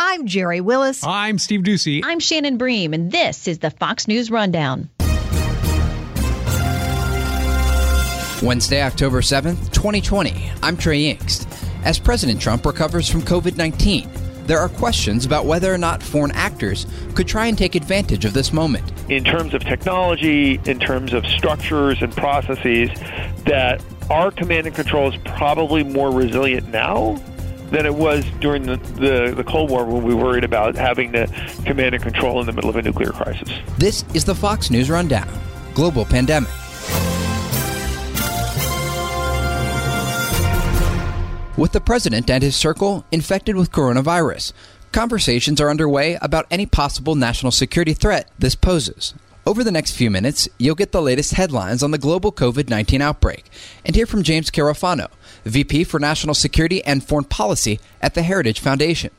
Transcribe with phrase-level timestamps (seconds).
[0.00, 1.02] I'm Jerry Willis.
[1.02, 2.02] I'm Steve Doocy.
[2.04, 4.88] I'm Shannon Bream, and this is the Fox News Rundown.
[8.40, 10.52] Wednesday, October 7th, 2020.
[10.62, 11.48] I'm Trey Yingst.
[11.82, 14.08] As President Trump recovers from COVID 19,
[14.46, 16.86] there are questions about whether or not foreign actors
[17.16, 18.84] could try and take advantage of this moment.
[19.10, 22.88] In terms of technology, in terms of structures and processes,
[23.46, 27.20] that our command and control is probably more resilient now
[27.70, 31.26] than it was during the, the, the, Cold War when we worried about having to
[31.66, 33.50] command and control in the middle of a nuclear crisis.
[33.76, 35.28] This is the Fox News Rundown
[35.74, 36.50] Global Pandemic.
[41.58, 44.52] With the president and his circle infected with coronavirus,
[44.92, 49.12] conversations are underway about any possible national security threat this poses.
[49.48, 53.00] Over the next few minutes, you'll get the latest headlines on the global COVID 19
[53.00, 53.46] outbreak
[53.82, 55.08] and hear from James Carafano,
[55.46, 59.10] VP for National Security and Foreign Policy at the Heritage Foundation.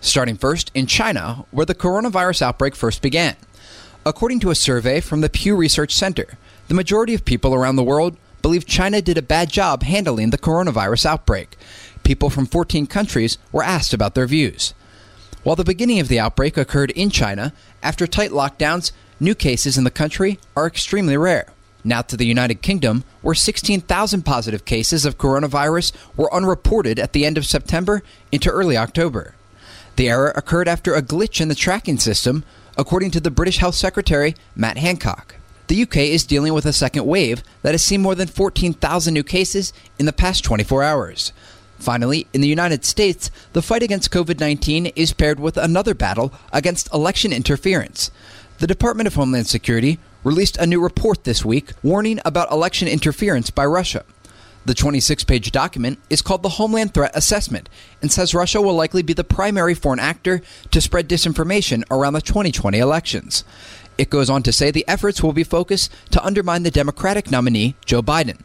[0.00, 3.36] Starting first in China, where the coronavirus outbreak first began.
[4.04, 6.26] According to a survey from the Pew Research Center,
[6.66, 10.38] the majority of people around the world believe China did a bad job handling the
[10.38, 11.56] coronavirus outbreak.
[12.02, 14.74] People from 14 countries were asked about their views.
[15.44, 19.84] While the beginning of the outbreak occurred in China, after tight lockdowns, new cases in
[19.84, 21.46] the country are extremely rare.
[21.84, 27.24] Now to the United Kingdom, where 16,000 positive cases of coronavirus were unreported at the
[27.24, 28.02] end of September
[28.32, 29.34] into early October.
[29.96, 32.44] The error occurred after a glitch in the tracking system,
[32.76, 35.36] according to the British Health Secretary, Matt Hancock.
[35.68, 39.22] The UK is dealing with a second wave that has seen more than 14,000 new
[39.22, 41.32] cases in the past 24 hours.
[41.78, 46.32] Finally, in the United States, the fight against COVID 19 is paired with another battle
[46.52, 48.10] against election interference.
[48.58, 53.50] The Department of Homeland Security released a new report this week warning about election interference
[53.50, 54.04] by Russia.
[54.64, 57.68] The 26 page document is called the Homeland Threat Assessment
[58.02, 60.42] and says Russia will likely be the primary foreign actor
[60.72, 63.44] to spread disinformation around the 2020 elections.
[63.96, 67.76] It goes on to say the efforts will be focused to undermine the Democratic nominee,
[67.86, 68.40] Joe Biden.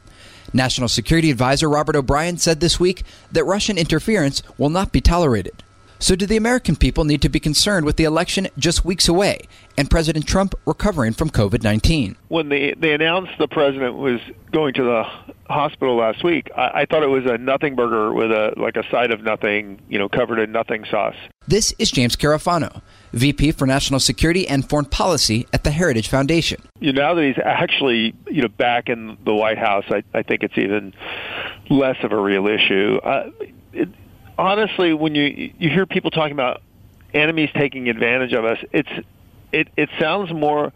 [0.53, 5.62] National Security Advisor Robert O'Brien said this week that Russian interference will not be tolerated.
[6.03, 9.39] So, do the American people need to be concerned with the election just weeks away
[9.77, 12.17] and President Trump recovering from COVID 19?
[12.27, 14.19] When they, they announced the president was
[14.51, 15.03] going to the
[15.49, 18.83] hospital last week, I, I thought it was a nothing burger with a like a
[18.89, 21.15] side of nothing, you know, covered in nothing sauce.
[21.47, 22.81] This is James Carafano,
[23.13, 26.61] VP for National Security and Foreign Policy at the Heritage Foundation.
[26.81, 30.23] You know, now that he's actually you know back in the White House, I, I
[30.23, 30.93] think it's even
[31.69, 32.99] less of a real issue.
[33.01, 33.29] Uh,
[33.71, 33.87] it,
[34.37, 36.61] honestly, when you you hear people talking about
[37.13, 38.89] enemies taking advantage of us, it's
[39.51, 40.73] it it sounds more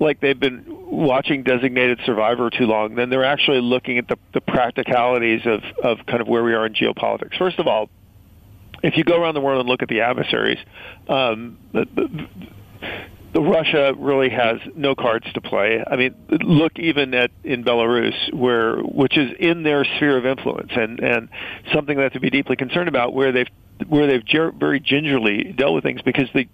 [0.00, 4.40] like they've been watching Designated Survivor too long than they're actually looking at the, the
[4.40, 7.38] practicalities of, of kind of where we are in geopolitics.
[7.38, 7.88] First of all,
[8.82, 10.58] if you go around the world and look at the adversaries,
[11.08, 11.58] um,
[13.34, 15.82] Russia really has no cards to play.
[15.84, 20.70] I mean, look even at in Belarus, where which is in their sphere of influence,
[20.74, 21.28] and and
[21.72, 23.48] something that to be deeply concerned about, where they've
[23.88, 26.48] where they've ger- very gingerly dealt with things because they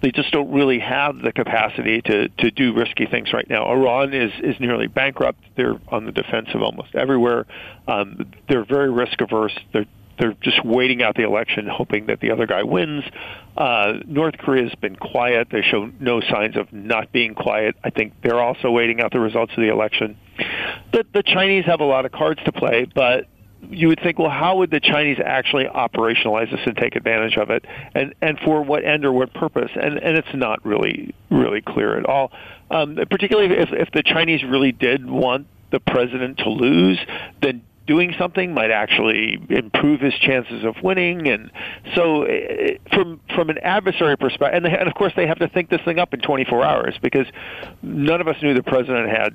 [0.00, 3.70] they just don't really have the capacity to to do risky things right now.
[3.70, 5.40] Iran is is nearly bankrupt.
[5.56, 7.46] They're on the defensive almost everywhere.
[7.86, 9.56] Um, they're very risk averse.
[9.72, 9.86] They're
[10.18, 13.04] they're just waiting out the election, hoping that the other guy wins.
[13.56, 15.48] Uh, North Korea has been quiet.
[15.50, 17.76] They show no signs of not being quiet.
[17.82, 20.16] I think they're also waiting out the results of the election.
[20.92, 23.26] The, the Chinese have a lot of cards to play, but
[23.70, 27.50] you would think, well, how would the Chinese actually operationalize this and take advantage of
[27.50, 27.64] it,
[27.94, 29.70] and and for what end or what purpose?
[29.74, 32.32] And and it's not really really clear at all.
[32.70, 36.98] Um, particularly if if the Chinese really did want the president to lose,
[37.40, 41.28] then doing something might actually improve his chances of winning.
[41.28, 41.50] And
[41.94, 45.48] so, eh, from from an adversary perspective, and, they, and of course they have to
[45.48, 47.26] think this thing up in 24 hours because
[47.82, 49.34] none of us knew the president had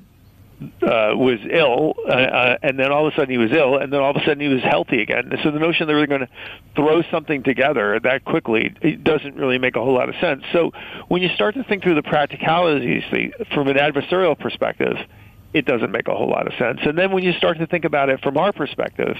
[0.82, 3.92] uh, was ill, uh, uh, and then all of a sudden he was ill, and
[3.92, 5.32] then all of a sudden he was healthy again.
[5.42, 6.28] So the notion that we're going to
[6.76, 10.44] throw something together that quickly it doesn't really make a whole lot of sense.
[10.52, 10.72] So
[11.08, 13.04] when you start to think through the practicalities
[13.54, 14.96] from an adversarial perspective,
[15.52, 16.80] it doesn't make a whole lot of sense.
[16.82, 19.16] And then when you start to think about it from our perspective,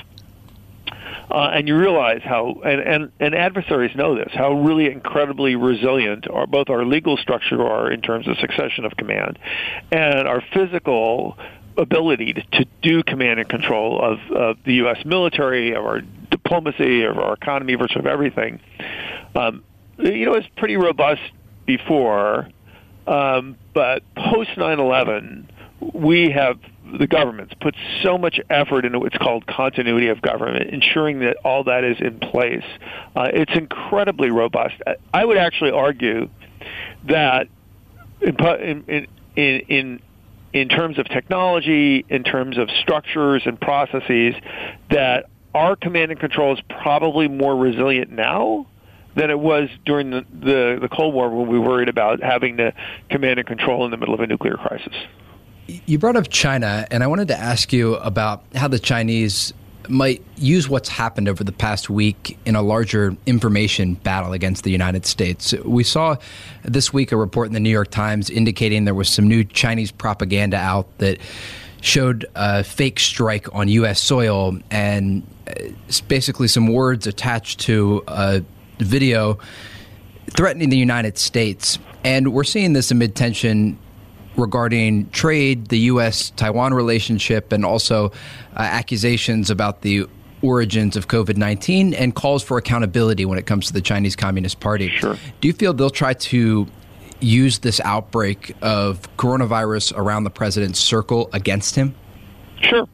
[1.31, 6.29] uh, and you realize how, and, and, and adversaries know this, how really incredibly resilient
[6.29, 9.39] our, both our legal structure are in terms of succession of command
[9.93, 11.39] and our physical
[11.77, 15.05] ability to, to do command and control of, of the U.S.
[15.05, 16.01] military, of our
[16.31, 18.61] diplomacy, of our economy, virtually of everything.
[19.35, 19.65] Um,
[19.99, 21.23] you know, it's pretty robust
[21.67, 22.49] before,
[23.07, 25.49] um, but post 9 11,
[25.81, 26.59] we have
[26.99, 31.65] the governments put so much effort into what's called continuity of government, ensuring that all
[31.65, 32.65] that is in place.
[33.15, 34.75] Uh, it's incredibly robust.
[35.15, 36.29] I would actually argue
[37.05, 37.49] that
[38.21, 39.07] in,
[39.37, 40.01] in, in,
[40.53, 44.35] in terms of technology, in terms of structures and processes,
[44.91, 48.67] that our command and control is probably more resilient now
[49.17, 52.73] than it was during the, the, the Cold War when we worried about having to
[53.11, 54.95] command and control in the middle of a nuclear crisis.
[55.87, 59.53] You brought up China, and I wanted to ask you about how the Chinese
[59.89, 64.71] might use what's happened over the past week in a larger information battle against the
[64.71, 65.53] United States.
[65.65, 66.17] We saw
[66.63, 69.91] this week a report in the New York Times indicating there was some new Chinese
[69.91, 71.19] propaganda out that
[71.81, 74.01] showed a fake strike on U.S.
[74.01, 75.55] soil and uh,
[76.09, 78.43] basically some words attached to a
[78.79, 79.39] video
[80.31, 81.79] threatening the United States.
[82.05, 83.79] And we're seeing this amid tension
[84.37, 86.31] regarding trade, the U.S.
[86.31, 88.11] Taiwan relationship, and also uh,
[88.59, 90.07] accusations about the
[90.43, 94.61] origins of COVID 19 and calls for accountability when it comes to the Chinese Communist
[94.61, 94.89] Party.
[94.89, 95.17] Sure.
[95.41, 96.67] Do you feel they'll try to
[97.21, 101.95] use this outbreak of coronavirus around the president's circle against him?
[102.63, 102.89] Sure.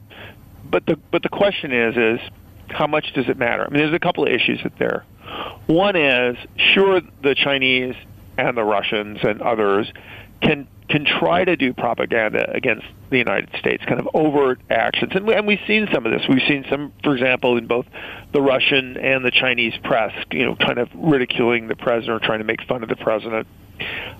[0.69, 2.21] But the, but the question is, is
[2.69, 3.65] how much does it matter?
[3.65, 5.05] I mean, there's a couple of issues there.
[5.67, 7.95] One is, sure, the Chinese
[8.37, 9.91] and the Russians and others
[10.43, 15.13] can can try to do propaganda against the United States, kind of overt actions.
[15.15, 16.23] And, we, and we've seen some of this.
[16.29, 17.87] We've seen some, for example, in both
[18.33, 22.39] the Russian and the Chinese press, you know, kind of ridiculing the president or trying
[22.39, 23.47] to make fun of the president.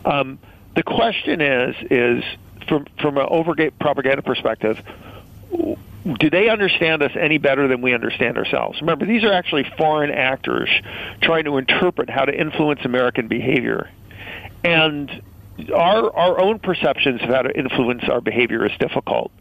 [0.05, 0.39] Um,
[0.75, 2.25] the question is, is
[2.69, 4.79] from from an overgate propaganda perspective,
[6.19, 8.81] do they understand us any better than we understand ourselves?
[8.81, 10.69] Remember, these are actually foreign actors
[11.21, 13.91] trying to interpret how to influence American behavior.
[14.63, 15.23] And
[15.75, 19.33] our our own perceptions of how to influence our behavior is difficult.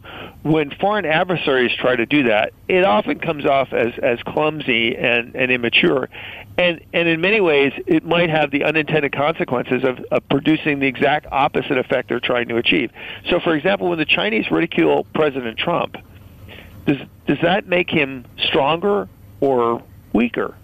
[0.44, 5.35] When foreign adversaries try to do that, it often comes off as, as clumsy and,
[5.35, 6.09] and immature.
[6.57, 10.88] And and in many ways it might have the unintended consequences of, of producing the
[10.88, 12.91] exact opposite effect they're trying to achieve.
[13.29, 15.97] So for example, when the Chinese ridicule President Trump,
[16.85, 16.97] does
[17.27, 19.09] does that make him stronger
[19.41, 19.83] or
[20.13, 20.56] weaker?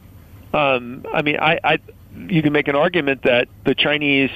[0.54, 1.78] Um, I mean, I, I
[2.16, 4.30] you can make an argument that the Chinese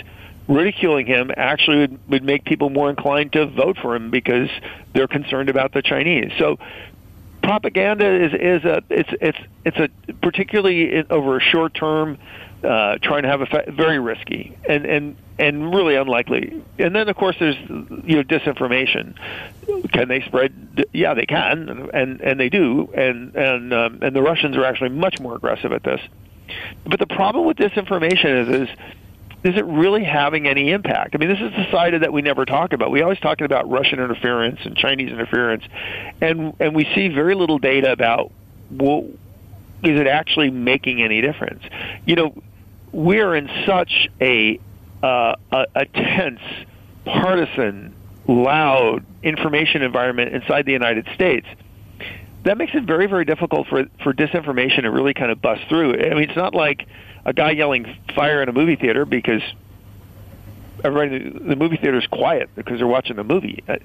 [0.47, 4.49] ridiculing him actually would, would make people more inclined to vote for him because
[4.93, 6.31] they're concerned about the Chinese.
[6.37, 6.57] So
[7.45, 12.17] propaganda is is a it's it's it's a particularly over a short term
[12.63, 16.61] uh, trying to have a very risky and and and really unlikely.
[16.79, 19.15] And then of course there's you know disinformation.
[19.91, 20.85] Can they spread?
[20.91, 22.89] Yeah, they can, and and they do.
[22.95, 26.01] And and um, and the Russians are actually much more aggressive at this.
[26.85, 28.77] But the problem with disinformation is is
[29.45, 31.13] is it really having any impact?
[31.13, 32.89] I mean, this is the side that we never talk about.
[32.89, 35.63] We always talk about Russian interference and Chinese interference,
[36.19, 38.31] and and we see very little data about
[38.71, 39.07] well,
[39.83, 41.61] is it actually making any difference?
[42.07, 42.43] You know,
[42.91, 44.59] we're in such a
[45.03, 46.41] uh, a, a tense,
[47.05, 47.93] partisan,
[48.27, 51.45] loud information environment inside the United States
[52.45, 55.93] that makes it very, very difficult for for disinformation to really kind of bust through.
[55.95, 56.87] I mean, it's not like
[57.25, 59.41] a guy yelling fire in a movie theater because
[60.83, 63.63] everybody the movie theater is quiet because they're watching the movie.
[63.67, 63.77] Uh,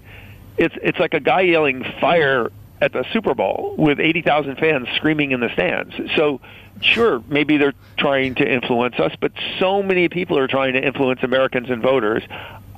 [0.57, 2.51] it's it's like a guy yelling fire
[2.83, 5.95] at the Super Bowl with 80,000 fans screaming in the stands.
[6.17, 6.41] So,
[6.81, 11.21] sure, maybe they're trying to influence us, but so many people are trying to influence
[11.23, 12.23] Americans and voters.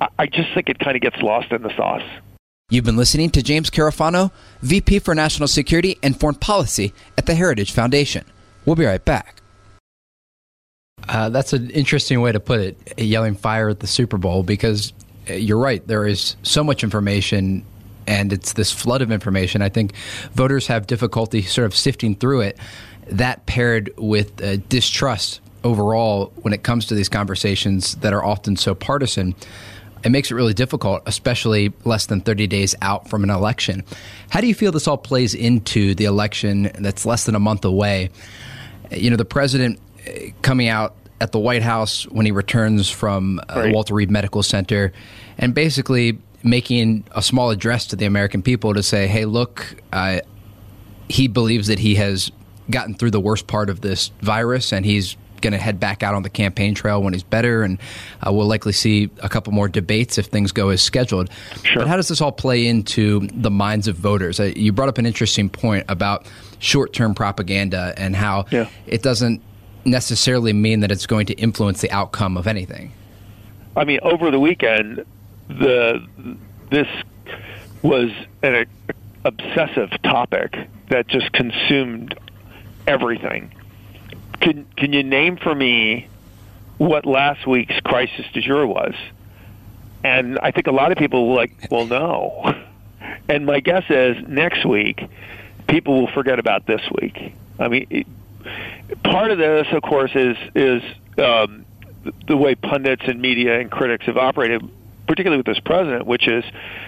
[0.01, 2.03] I, I just think it kind of gets lost in the sauce.
[2.69, 7.35] You've been listening to James Carafano, VP for National Security and Foreign Policy at the
[7.35, 8.25] Heritage Foundation.
[8.65, 9.41] We'll be right back.
[11.07, 14.93] Uh, that's an interesting way to put it, yelling fire at the Super Bowl, because
[15.29, 15.85] uh, you're right.
[15.85, 17.65] There is so much information,
[18.07, 19.61] and it's this flood of information.
[19.61, 19.93] I think
[20.31, 22.57] voters have difficulty sort of sifting through it.
[23.07, 28.55] That paired with uh, distrust overall when it comes to these conversations that are often
[28.55, 29.35] so partisan,
[30.03, 33.83] it makes it really difficult, especially less than 30 days out from an election.
[34.29, 37.63] How do you feel this all plays into the election that's less than a month
[37.63, 38.09] away?
[38.91, 39.79] You know, the president
[40.41, 43.73] coming out at the White House when he returns from uh, right.
[43.73, 44.91] Walter Reed Medical Center
[45.37, 50.19] and basically making a small address to the American people to say, hey, look, uh,
[51.07, 52.31] he believes that he has
[52.69, 56.15] gotten through the worst part of this virus and he's going to head back out
[56.15, 57.77] on the campaign trail when he's better, and
[58.25, 61.29] uh, we'll likely see a couple more debates if things go as scheduled.
[61.63, 61.83] Sure.
[61.83, 64.39] But how does this all play into the minds of voters?
[64.39, 66.25] Uh, you brought up an interesting point about
[66.57, 68.67] short-term propaganda and how yeah.
[68.87, 69.41] it doesn't
[69.85, 72.91] necessarily mean that it's going to influence the outcome of anything.
[73.75, 75.05] I mean, over the weekend,
[75.49, 76.07] the
[76.71, 76.87] this
[77.81, 78.09] was
[78.41, 78.65] an
[79.25, 80.55] obsessive topic
[80.89, 82.17] that just consumed
[82.87, 83.53] everything.
[84.43, 86.09] Can can you name for me
[86.77, 88.93] what last week's crisis du jour was?
[90.03, 92.53] And I think a lot of people were like, well, no.
[93.29, 95.01] And my guess is next week,
[95.69, 97.33] people will forget about this week.
[97.57, 98.07] I mean, it,
[99.03, 100.83] part of this, of course, is is
[101.17, 101.65] um,
[102.27, 104.61] the way pundits and media and critics have operated,
[105.07, 106.43] particularly with this president, which is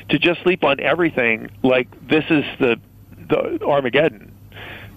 [0.09, 2.79] to just sleep on everything like this is the
[3.29, 4.33] the Armageddon,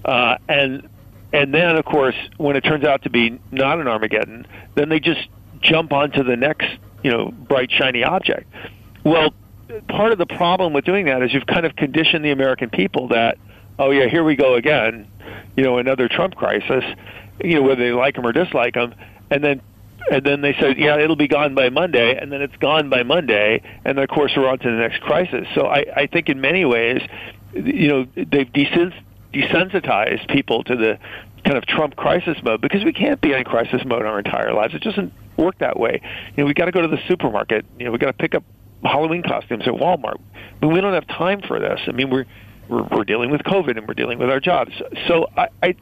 [0.05, 0.89] uh, and
[1.33, 5.01] and then of course when it turns out to be not an Armageddon, then they
[5.01, 5.29] just
[5.61, 6.69] jump onto the next
[7.03, 8.53] you know bright shiny object.
[9.05, 9.33] Well,
[9.89, 13.09] part of the problem with doing that is you've kind of conditioned the American people
[13.09, 13.39] that
[13.79, 15.07] oh yeah here we go again,
[15.57, 16.85] you know another Trump crisis,
[17.43, 18.95] you know whether they like him or dislike him,
[19.31, 19.61] and then
[20.11, 23.03] and then they said, yeah, it'll be gone by Monday, and then it's gone by
[23.03, 25.47] Monday, and then of course we're on to the next crisis.
[25.55, 27.03] So I, I think in many ways,
[27.53, 28.51] you know, they've
[29.33, 30.99] desensitized people to the
[31.45, 34.75] kind of Trump crisis mode because we can't be in crisis mode our entire lives.
[34.75, 36.01] It doesn't work that way.
[36.37, 37.65] You know, we got to go to the supermarket.
[37.79, 38.45] You know, we got to pick up
[38.83, 40.21] Halloween costumes at Walmart,
[40.61, 41.81] but we don't have time for this.
[41.87, 42.27] I mean, we're
[42.69, 44.73] we're, we're dealing with COVID and we're dealing with our jobs.
[45.07, 45.49] So I.
[45.63, 45.75] I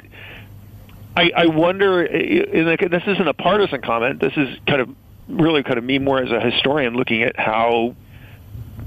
[1.19, 2.07] I, I wonder.
[2.07, 4.21] This isn't a partisan comment.
[4.21, 4.91] This is kind of
[5.29, 7.97] really kind of me more as a historian looking at how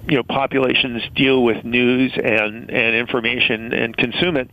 [0.10, 4.50] you know populations deal with news and and information and consume it.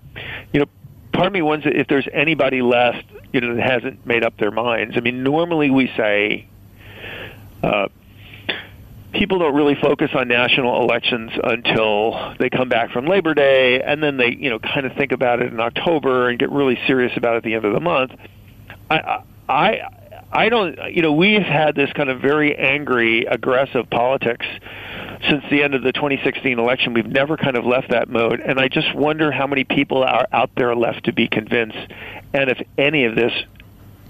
[0.53, 0.67] You know,
[1.13, 4.51] part of me wonders if there's anybody left you know that hasn't made up their
[4.51, 4.97] minds.
[4.97, 6.49] I mean, normally we say.
[7.63, 7.89] Uh,
[9.13, 14.03] people don't really focus on national elections until they come back from Labor Day, and
[14.03, 17.13] then they, you know, kind of think about it in October and get really serious
[17.17, 18.13] about it at the end of the month.
[18.91, 19.81] I, I,
[20.31, 24.47] I don't, you know, we've had this kind of very angry, aggressive politics
[25.29, 26.95] since the end of the 2016 election.
[26.95, 30.27] We've never kind of left that mode, and I just wonder how many people are
[30.33, 31.93] out there left to be convinced,
[32.33, 33.33] and if any of this,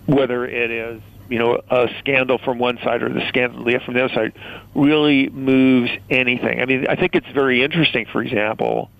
[0.06, 4.04] whether it is you know a scandal from one side or the scandal from the
[4.04, 4.32] other side,
[4.74, 6.60] really moves anything.
[6.60, 8.90] I mean, I think it's very interesting, for example,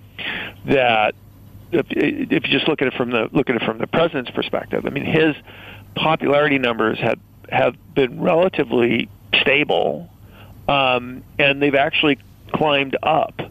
[0.65, 1.15] that
[1.71, 4.31] if, if you just look at it from the look at it from the president's
[4.31, 5.35] perspective, I mean, his
[5.95, 9.09] popularity numbers have have been relatively
[9.41, 10.09] stable
[10.67, 12.19] um, and they've actually
[12.53, 13.41] climbed up.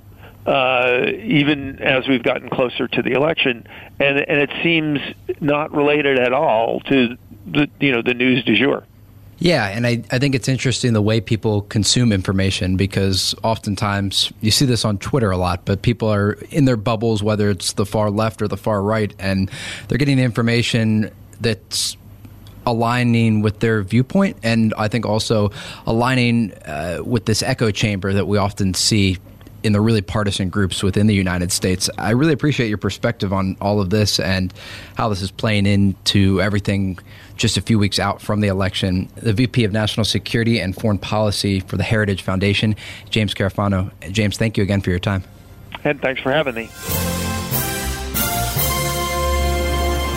[0.46, 3.66] Uh, even as we've gotten closer to the election,
[3.98, 5.00] and and it seems
[5.40, 8.84] not related at all to the you know the news du jour.
[9.38, 14.50] Yeah, and I, I think it's interesting the way people consume information because oftentimes you
[14.50, 17.84] see this on Twitter a lot, but people are in their bubbles, whether it's the
[17.84, 19.50] far left or the far right, and
[19.88, 21.96] they're getting information that's
[22.66, 25.50] aligning with their viewpoint, and I think also
[25.86, 29.18] aligning uh, with this echo chamber that we often see
[29.62, 31.90] in the really partisan groups within the United States.
[31.98, 34.54] I really appreciate your perspective on all of this and
[34.96, 36.98] how this is playing into everything
[37.36, 39.08] just a few weeks out from the election.
[39.16, 42.76] The VP of National Security and Foreign Policy for the Heritage Foundation,
[43.10, 43.90] James Carafano.
[44.12, 45.24] James, thank you again for your time.
[45.82, 47.35] And thanks for having me.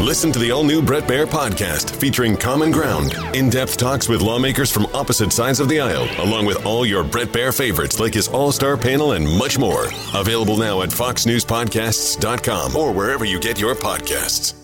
[0.00, 4.22] Listen to the all new Brett Baier podcast featuring Common Ground, in depth talks with
[4.22, 8.14] lawmakers from opposite sides of the aisle, along with all your Brett Baier favorites like
[8.14, 9.88] his all star panel and much more.
[10.14, 14.59] Available now at foxnewspodcasts.com or wherever you get your podcasts.